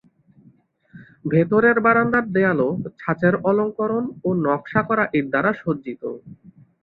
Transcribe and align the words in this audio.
ভেতরের 1.25 1.77
বারান্দার 1.85 2.25
দেয়ালও 2.35 2.69
ছাঁচের 2.99 3.33
অলঙ্করণ 3.49 4.03
ও 4.23 4.29
নকশা 4.45 4.81
করা 4.89 5.03
ইট 5.17 5.25
দ্বারা 5.31 5.51
সজ্জিত। 5.61 6.03